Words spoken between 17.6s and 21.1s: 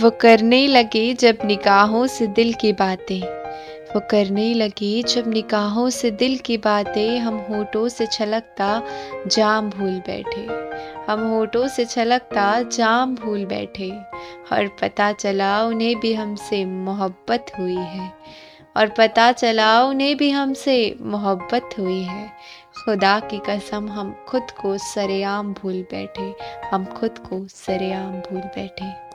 है। और पता चला उन्हें भी हमसे